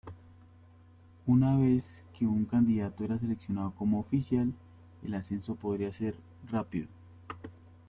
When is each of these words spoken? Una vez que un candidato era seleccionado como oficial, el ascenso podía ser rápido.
Una 1.27 1.57
vez 1.59 2.03
que 2.17 2.25
un 2.25 2.45
candidato 2.45 3.03
era 3.03 3.19
seleccionado 3.19 3.75
como 3.75 3.99
oficial, 3.99 4.51
el 5.03 5.13
ascenso 5.13 5.53
podía 5.53 5.93
ser 5.93 6.15
rápido. 6.49 6.87